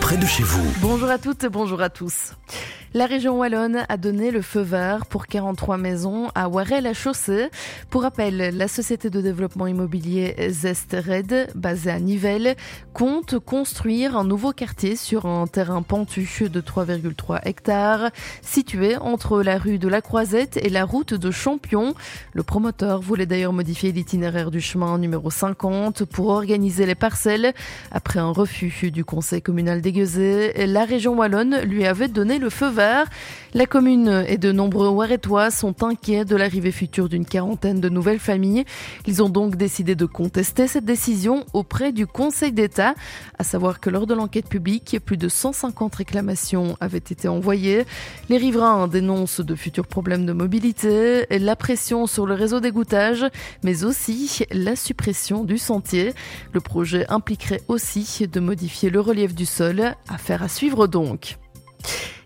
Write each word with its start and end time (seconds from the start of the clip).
près 0.00 0.16
de 0.16 0.26
chez 0.26 0.42
vous. 0.42 0.62
Bonjour 0.80 1.08
à 1.08 1.18
toutes 1.18 1.44
et 1.44 1.48
bonjour 1.48 1.80
à 1.80 1.88
tous. 1.88 2.34
La 2.92 3.06
région 3.06 3.38
Wallonne 3.38 3.84
a 3.88 3.96
donné 3.96 4.32
le 4.32 4.42
feu 4.42 4.62
vert 4.62 5.06
pour 5.06 5.28
43 5.28 5.78
maisons 5.78 6.26
à 6.34 6.48
Warel-la-Chaussée. 6.48 7.46
Pour 7.88 8.02
rappel, 8.02 8.56
la 8.56 8.66
société 8.66 9.10
de 9.10 9.20
développement 9.20 9.68
immobilier 9.68 10.34
Zest 10.48 10.96
Red, 11.06 11.52
basée 11.54 11.92
à 11.92 12.00
Nivelles, 12.00 12.56
compte 12.92 13.38
construire 13.38 14.16
un 14.16 14.24
nouveau 14.24 14.50
quartier 14.50 14.96
sur 14.96 15.26
un 15.26 15.46
terrain 15.46 15.82
pentu 15.82 16.28
de 16.48 16.60
3,3 16.60 17.38
hectares, 17.44 18.10
situé 18.42 18.96
entre 18.96 19.40
la 19.40 19.56
rue 19.56 19.78
de 19.78 19.86
la 19.86 20.00
Croisette 20.00 20.56
et 20.56 20.68
la 20.68 20.84
route 20.84 21.14
de 21.14 21.30
Champion. 21.30 21.94
Le 22.32 22.42
promoteur 22.42 23.02
voulait 23.02 23.26
d'ailleurs 23.26 23.52
modifier 23.52 23.92
l'itinéraire 23.92 24.50
du 24.50 24.60
chemin 24.60 24.98
numéro 24.98 25.30
50 25.30 26.06
pour 26.06 26.30
organiser 26.30 26.86
les 26.86 26.96
parcelles. 26.96 27.54
Après 27.92 28.18
un 28.18 28.32
refus 28.32 28.90
du 28.90 29.04
conseil 29.04 29.42
communal 29.42 29.80
dégueusé, 29.80 30.66
la 30.66 30.84
région 30.84 31.14
Wallonne 31.14 31.60
lui 31.60 31.86
avait 31.86 32.08
donné 32.08 32.40
le 32.40 32.50
feu 32.50 32.68
vert 32.68 32.79
la 33.52 33.66
commune 33.66 34.24
et 34.28 34.38
de 34.38 34.52
nombreux 34.52 34.88
Waretois 34.88 35.50
sont 35.50 35.82
inquiets 35.82 36.24
de 36.24 36.36
l'arrivée 36.36 36.70
future 36.70 37.08
d'une 37.08 37.26
quarantaine 37.26 37.80
de 37.80 37.88
nouvelles 37.88 38.20
familles. 38.20 38.64
Ils 39.06 39.22
ont 39.22 39.28
donc 39.28 39.56
décidé 39.56 39.96
de 39.96 40.06
contester 40.06 40.68
cette 40.68 40.84
décision 40.84 41.44
auprès 41.52 41.92
du 41.92 42.06
Conseil 42.06 42.52
d'État, 42.52 42.94
à 43.38 43.44
savoir 43.44 43.80
que 43.80 43.90
lors 43.90 44.06
de 44.06 44.14
l'enquête 44.14 44.48
publique, 44.48 44.98
plus 45.04 45.16
de 45.16 45.28
150 45.28 45.94
réclamations 45.96 46.76
avaient 46.80 46.98
été 46.98 47.26
envoyées. 47.26 47.84
Les 48.28 48.36
riverains 48.36 48.86
dénoncent 48.86 49.40
de 49.40 49.54
futurs 49.56 49.88
problèmes 49.88 50.26
de 50.26 50.32
mobilité, 50.32 51.26
la 51.30 51.56
pression 51.56 52.06
sur 52.06 52.26
le 52.26 52.34
réseau 52.34 52.60
d'égouttage, 52.60 53.26
mais 53.64 53.84
aussi 53.84 54.44
la 54.52 54.76
suppression 54.76 55.44
du 55.44 55.58
sentier. 55.58 56.14
Le 56.52 56.60
projet 56.60 57.04
impliquerait 57.08 57.62
aussi 57.68 58.28
de 58.28 58.40
modifier 58.40 58.90
le 58.90 59.00
relief 59.00 59.34
du 59.34 59.44
sol, 59.44 59.94
affaire 60.08 60.42
à 60.42 60.48
suivre 60.48 60.86
donc. 60.86 61.36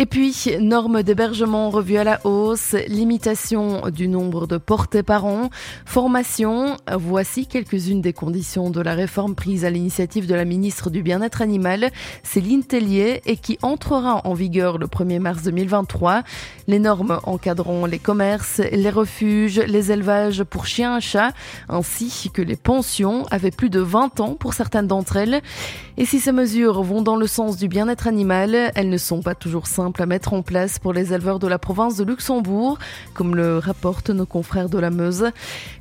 Et 0.00 0.06
puis, 0.06 0.32
normes 0.60 1.02
d'hébergement 1.02 1.70
revues 1.70 1.96
à 1.96 2.04
la 2.04 2.24
hausse, 2.24 2.76
limitation 2.86 3.90
du 3.90 4.06
nombre 4.06 4.46
de 4.46 4.56
portées 4.56 5.02
par 5.02 5.24
an, 5.24 5.50
formation, 5.86 6.76
voici 6.96 7.48
quelques-unes 7.48 8.00
des 8.00 8.12
conditions 8.12 8.70
de 8.70 8.80
la 8.80 8.94
réforme 8.94 9.34
prise 9.34 9.64
à 9.64 9.70
l'initiative 9.70 10.28
de 10.28 10.36
la 10.36 10.44
ministre 10.44 10.88
du 10.88 11.02
Bien-être 11.02 11.42
animal, 11.42 11.90
Céline 12.22 12.62
Tellier, 12.62 13.22
et 13.26 13.36
qui 13.36 13.58
entrera 13.60 14.20
en 14.24 14.34
vigueur 14.34 14.78
le 14.78 14.86
1er 14.86 15.18
mars 15.18 15.42
2023. 15.42 16.22
Les 16.68 16.78
normes 16.78 17.18
encadront 17.24 17.84
les 17.84 17.98
commerces, 17.98 18.60
les 18.70 18.90
refuges, 18.90 19.58
les 19.58 19.90
élevages 19.90 20.44
pour 20.44 20.66
chiens 20.66 20.98
et 20.98 21.00
chats, 21.00 21.32
ainsi 21.68 22.30
que 22.32 22.40
les 22.40 22.54
pensions, 22.54 23.26
avec 23.32 23.56
plus 23.56 23.70
de 23.70 23.80
20 23.80 24.20
ans 24.20 24.36
pour 24.36 24.54
certaines 24.54 24.86
d'entre 24.86 25.16
elles. 25.16 25.42
Et 25.96 26.04
si 26.04 26.20
ces 26.20 26.30
mesures 26.30 26.84
vont 26.84 27.02
dans 27.02 27.16
le 27.16 27.26
sens 27.26 27.56
du 27.56 27.66
bien-être 27.66 28.06
animal, 28.06 28.70
elles 28.76 28.90
ne 28.90 28.96
sont 28.96 29.22
pas 29.22 29.34
toujours 29.34 29.66
simples 29.66 29.87
à 29.98 30.06
mettre 30.06 30.32
en 30.32 30.42
place 30.42 30.78
pour 30.78 30.92
les 30.92 31.12
éleveurs 31.12 31.38
de 31.38 31.46
la 31.46 31.58
province 31.58 31.96
de 31.96 32.04
Luxembourg, 32.04 32.78
comme 33.14 33.34
le 33.34 33.58
rapportent 33.58 34.10
nos 34.10 34.26
confrères 34.26 34.68
de 34.68 34.78
la 34.78 34.90
Meuse. 34.90 35.30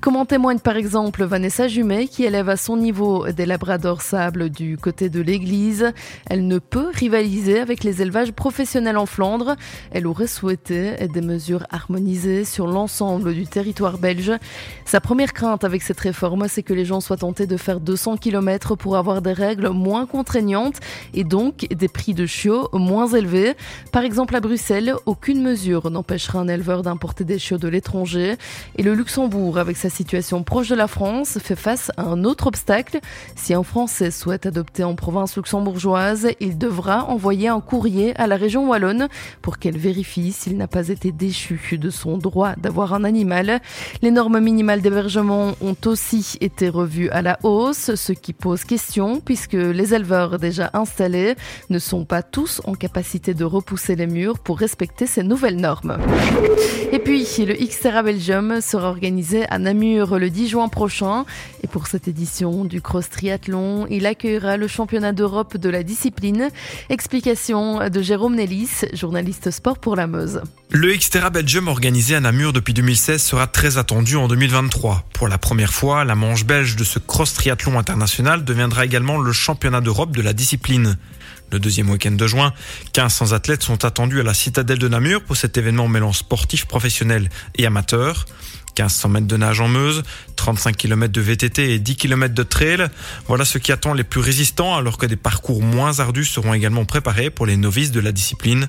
Comme 0.00 0.16
en 0.16 0.26
témoigne 0.26 0.58
par 0.58 0.76
exemple 0.76 1.24
Vanessa 1.24 1.68
Jumet, 1.68 2.06
qui 2.06 2.24
élève 2.24 2.48
à 2.48 2.56
son 2.56 2.76
niveau 2.76 3.26
des 3.32 3.46
labradors 3.46 4.02
sable 4.02 4.50
du 4.50 4.76
côté 4.76 5.08
de 5.08 5.20
l'église. 5.20 5.92
Elle 6.26 6.46
ne 6.46 6.58
peut 6.58 6.90
rivaliser 6.92 7.60
avec 7.60 7.84
les 7.84 8.02
élevages 8.02 8.32
professionnels 8.32 8.98
en 8.98 9.06
Flandre. 9.06 9.56
Elle 9.90 10.06
aurait 10.06 10.26
souhaité 10.26 10.92
des 11.08 11.20
mesures 11.20 11.66
harmonisées 11.70 12.44
sur 12.44 12.66
l'ensemble 12.66 13.34
du 13.34 13.46
territoire 13.46 13.98
belge. 13.98 14.32
Sa 14.84 15.00
première 15.00 15.32
crainte 15.32 15.64
avec 15.64 15.82
cette 15.82 16.00
réforme, 16.00 16.46
c'est 16.48 16.62
que 16.62 16.74
les 16.74 16.84
gens 16.84 17.00
soient 17.00 17.16
tentés 17.16 17.46
de 17.46 17.56
faire 17.56 17.80
200 17.80 18.16
km 18.18 18.76
pour 18.76 18.96
avoir 18.96 19.22
des 19.22 19.32
règles 19.32 19.70
moins 19.70 20.06
contraignantes 20.06 20.80
et 21.12 21.24
donc 21.24 21.66
des 21.70 21.88
prix 21.88 22.14
de 22.14 22.26
chiots 22.26 22.68
moins 22.72 23.06
élevés. 23.08 23.54
Par 23.94 24.02
exemple, 24.02 24.34
à 24.34 24.40
Bruxelles, 24.40 24.92
aucune 25.06 25.40
mesure 25.40 25.88
n'empêchera 25.88 26.40
un 26.40 26.48
éleveur 26.48 26.82
d'importer 26.82 27.22
des 27.22 27.38
chiots 27.38 27.58
de 27.58 27.68
l'étranger. 27.68 28.34
Et 28.76 28.82
le 28.82 28.92
Luxembourg, 28.92 29.56
avec 29.56 29.76
sa 29.76 29.88
situation 29.88 30.42
proche 30.42 30.68
de 30.68 30.74
la 30.74 30.88
France, 30.88 31.38
fait 31.38 31.54
face 31.54 31.92
à 31.96 32.02
un 32.02 32.24
autre 32.24 32.48
obstacle. 32.48 32.98
Si 33.36 33.54
un 33.54 33.62
Français 33.62 34.10
souhaite 34.10 34.46
adopter 34.46 34.82
en 34.82 34.96
province 34.96 35.36
luxembourgeoise, 35.36 36.26
il 36.40 36.58
devra 36.58 37.04
envoyer 37.04 37.46
un 37.46 37.60
courrier 37.60 38.16
à 38.16 38.26
la 38.26 38.34
région 38.34 38.68
wallonne 38.68 39.06
pour 39.42 39.60
qu'elle 39.60 39.78
vérifie 39.78 40.32
s'il 40.32 40.56
n'a 40.56 40.66
pas 40.66 40.88
été 40.88 41.12
déchu 41.12 41.78
de 41.78 41.90
son 41.90 42.18
droit 42.18 42.56
d'avoir 42.56 42.94
un 42.94 43.04
animal. 43.04 43.60
Les 44.02 44.10
normes 44.10 44.40
minimales 44.40 44.82
d'hébergement 44.82 45.52
ont 45.60 45.76
aussi 45.86 46.36
été 46.40 46.68
revues 46.68 47.10
à 47.10 47.22
la 47.22 47.38
hausse, 47.44 47.94
ce 47.94 48.12
qui 48.12 48.32
pose 48.32 48.64
question 48.64 49.20
puisque 49.20 49.52
les 49.52 49.94
éleveurs 49.94 50.40
déjà 50.40 50.70
installés 50.72 51.36
ne 51.70 51.78
sont 51.78 52.04
pas 52.04 52.24
tous 52.24 52.60
en 52.64 52.74
capacité 52.74 53.34
de 53.34 53.44
repousser 53.44 53.83
les 53.92 54.06
murs 54.06 54.38
pour 54.38 54.58
respecter 54.58 55.06
ces 55.06 55.22
nouvelles 55.22 55.56
normes. 55.56 55.98
Et 56.92 56.98
puis, 56.98 57.26
le 57.38 57.54
Xterra 57.54 58.02
Belgium 58.02 58.60
sera 58.60 58.88
organisé 58.88 59.44
à 59.50 59.58
Namur 59.58 60.18
le 60.18 60.30
10 60.30 60.48
juin 60.48 60.68
prochain. 60.68 61.24
Et 61.62 61.66
pour 61.66 61.86
cette 61.86 62.08
édition 62.08 62.64
du 62.64 62.80
cross 62.80 63.08
triathlon, 63.08 63.86
il 63.90 64.06
accueillera 64.06 64.56
le 64.56 64.68
championnat 64.68 65.12
d'Europe 65.12 65.56
de 65.56 65.68
la 65.68 65.82
discipline. 65.82 66.50
Explication 66.88 67.88
de 67.88 68.02
Jérôme 68.02 68.36
Nellis, 68.36 68.82
journaliste 68.92 69.50
sport 69.50 69.78
pour 69.78 69.96
la 69.96 70.06
Meuse. 70.06 70.42
Le 70.70 70.94
Xterra 70.94 71.30
Belgium 71.30 71.68
organisé 71.68 72.14
à 72.14 72.20
Namur 72.20 72.52
depuis 72.52 72.74
2016 72.74 73.22
sera 73.22 73.46
très 73.46 73.78
attendu 73.78 74.16
en 74.16 74.28
2023. 74.28 75.04
Pour 75.12 75.28
la 75.28 75.38
première 75.38 75.72
fois, 75.72 76.04
la 76.04 76.14
manche 76.14 76.44
belge 76.44 76.76
de 76.76 76.84
ce 76.84 76.98
cross 76.98 77.34
triathlon 77.34 77.78
international 77.78 78.44
deviendra 78.44 78.84
également 78.84 79.18
le 79.18 79.32
championnat 79.32 79.80
d'Europe 79.80 80.16
de 80.16 80.22
la 80.22 80.32
discipline. 80.32 80.96
Le 81.50 81.60
deuxième 81.60 81.90
week-end 81.90 82.10
de 82.10 82.26
juin, 82.26 82.52
1500 82.96 83.32
athlètes 83.32 83.62
sont 83.62 83.73
attendus 83.82 84.20
à 84.20 84.22
la 84.22 84.34
citadelle 84.34 84.78
de 84.78 84.88
Namur 84.88 85.22
pour 85.22 85.36
cet 85.36 85.56
événement 85.56 85.88
mêlant 85.88 86.12
sportif 86.12 86.66
professionnel 86.66 87.28
et 87.56 87.66
amateur. 87.66 88.26
1500 88.76 89.08
mètres 89.08 89.26
de 89.26 89.36
nage 89.36 89.60
en 89.60 89.68
Meuse, 89.68 90.02
35 90.36 90.76
km 90.76 91.12
de 91.12 91.20
VTT 91.20 91.74
et 91.74 91.78
10 91.78 91.96
km 91.96 92.34
de 92.34 92.42
trail. 92.42 92.88
Voilà 93.28 93.44
ce 93.44 93.58
qui 93.58 93.72
attend 93.72 93.94
les 93.94 94.04
plus 94.04 94.20
résistants 94.20 94.76
alors 94.76 94.98
que 94.98 95.06
des 95.06 95.16
parcours 95.16 95.62
moins 95.62 96.00
ardus 96.00 96.24
seront 96.24 96.54
également 96.54 96.84
préparés 96.84 97.30
pour 97.30 97.46
les 97.46 97.56
novices 97.56 97.92
de 97.92 98.00
la 98.00 98.12
discipline. 98.12 98.68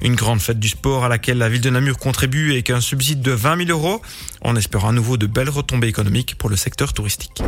Une 0.00 0.16
grande 0.16 0.40
fête 0.40 0.58
du 0.58 0.68
sport 0.68 1.04
à 1.04 1.08
laquelle 1.08 1.38
la 1.38 1.48
ville 1.48 1.60
de 1.60 1.70
Namur 1.70 1.98
contribue 1.98 2.52
avec 2.52 2.70
un 2.70 2.80
subside 2.80 3.22
de 3.22 3.30
20 3.30 3.66
000 3.66 3.70
euros. 3.70 4.02
On 4.46 4.56
espère 4.56 4.84
à 4.84 4.92
nouveau 4.92 5.16
de 5.16 5.26
belles 5.26 5.48
retombées 5.48 5.88
économiques 5.88 6.36
pour 6.36 6.50
le 6.50 6.56
secteur 6.56 6.92
touristique. 6.92 7.42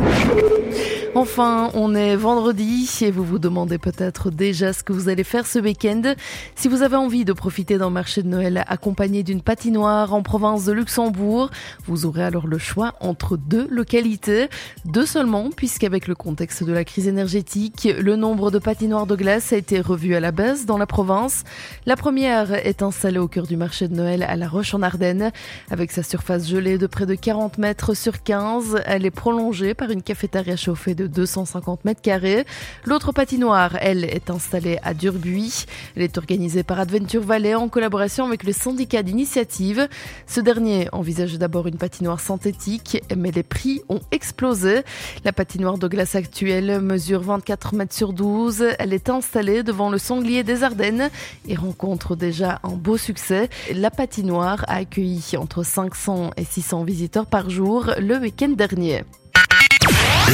Enfin, 1.13 1.71
on 1.73 1.95
est 1.95 2.15
vendredi 2.15 2.89
et 3.01 3.11
vous 3.11 3.23
vous 3.23 3.39
demandez 3.39 3.77
peut-être 3.77 4.29
déjà 4.29 4.73
ce 4.73 4.83
que 4.83 4.93
vous 4.93 5.09
allez 5.09 5.23
faire 5.23 5.47
ce 5.47 5.57
week-end. 5.57 6.13
Si 6.55 6.67
vous 6.67 6.81
avez 6.81 6.95
envie 6.95 7.25
de 7.25 7.33
profiter 7.33 7.77
d'un 7.77 7.89
marché 7.89 8.21
de 8.21 8.27
Noël 8.27 8.63
accompagné 8.67 9.23
d'une 9.23 9.41
patinoire 9.41 10.13
en 10.13 10.21
province 10.21 10.65
de 10.65 10.73
Luxembourg, 10.73 11.49
vous 11.85 12.05
aurez 12.05 12.23
alors 12.23 12.45
le 12.45 12.57
choix 12.57 12.93
entre 12.99 13.37
deux 13.37 13.67
localités. 13.69 14.47
Deux 14.85 15.05
seulement, 15.05 15.49
puisqu'avec 15.49 16.07
le 16.07 16.15
contexte 16.15 16.63
de 16.63 16.73
la 16.73 16.83
crise 16.83 17.07
énergétique, 17.07 17.87
le 17.99 18.15
nombre 18.15 18.51
de 18.51 18.59
patinoires 18.59 19.07
de 19.07 19.15
glace 19.15 19.53
a 19.53 19.57
été 19.57 19.81
revu 19.81 20.15
à 20.15 20.19
la 20.19 20.31
baisse 20.31 20.65
dans 20.65 20.77
la 20.77 20.87
province. 20.87 21.43
La 21.85 21.95
première 21.95 22.53
est 22.53 22.81
installée 22.81 23.19
au 23.19 23.27
cœur 23.27 23.47
du 23.47 23.57
marché 23.57 23.87
de 23.87 23.95
Noël 23.95 24.23
à 24.23 24.35
La 24.35 24.47
Roche 24.47 24.73
en 24.73 24.81
Ardennes. 24.81 25.31
Avec 25.71 25.91
sa 25.91 26.03
surface 26.03 26.47
gelée 26.47 26.77
de 26.77 26.86
près 26.87 27.05
de 27.05 27.15
40 27.15 27.57
mètres 27.57 27.93
sur 27.93 28.23
15, 28.23 28.81
elle 28.85 29.05
est 29.05 29.11
prolongée 29.11 29.73
par 29.73 29.89
une 29.89 30.01
cafétéria 30.01 30.55
chauffée 30.55 30.95
de 30.95 31.07
250 31.07 31.85
mètres 31.85 32.01
carrés. 32.01 32.45
L'autre 32.85 33.11
patinoire, 33.11 33.77
elle, 33.81 34.03
est 34.03 34.29
installée 34.29 34.77
à 34.83 34.93
Durbuy. 34.93 35.65
Elle 35.95 36.03
est 36.03 36.17
organisée 36.17 36.63
par 36.63 36.79
Adventure 36.79 37.21
Valley 37.21 37.55
en 37.55 37.69
collaboration 37.69 38.25
avec 38.25 38.43
le 38.43 38.53
syndicat 38.53 39.03
d'initiative. 39.03 39.87
Ce 40.27 40.39
dernier 40.39 40.87
envisage 40.91 41.37
d'abord 41.37 41.67
une 41.67 41.77
patinoire 41.77 42.19
synthétique, 42.19 43.03
mais 43.15 43.31
les 43.31 43.43
prix 43.43 43.81
ont 43.89 44.01
explosé. 44.11 44.83
La 45.25 45.33
patinoire 45.33 45.77
de 45.77 45.87
glace 45.87 46.15
actuelle 46.15 46.79
mesure 46.81 47.21
24 47.21 47.75
mètres 47.75 47.95
sur 47.95 48.13
12. 48.13 48.65
Elle 48.79 48.93
est 48.93 49.09
installée 49.09 49.63
devant 49.63 49.89
le 49.89 49.97
sanglier 49.97 50.43
des 50.43 50.63
Ardennes 50.63 51.09
et 51.47 51.55
rencontre 51.55 52.15
déjà 52.15 52.59
un 52.63 52.73
beau 52.73 52.97
succès. 52.97 53.49
La 53.73 53.91
patinoire 53.91 54.63
a 54.67 54.75
accueilli 54.77 55.35
entre 55.37 55.63
500 55.63 56.31
et 56.37 56.43
600 56.43 56.76
visiteurs 56.83 57.25
par 57.25 57.49
jour 57.49 57.91
le 57.99 58.17
week-end 58.17 58.49
dernier. 58.49 59.03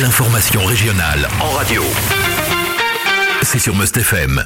L'information 0.01 0.65
régionale 0.65 1.27
en 1.39 1.49
radio. 1.51 1.83
C'est 3.43 3.59
sur 3.59 3.75
Must 3.75 3.97
FM. 3.97 4.41